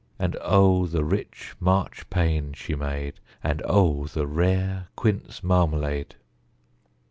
And 0.17 0.35
O 0.41 0.87
the 0.87 1.03
rich 1.03 1.53
Marchpane 1.59 2.55
she 2.55 2.73
made! 2.73 3.19
And 3.43 3.61
O 3.65 4.07
the 4.07 4.25
rare 4.25 4.87
quince 4.95 5.43
marmalade!) 5.43 6.15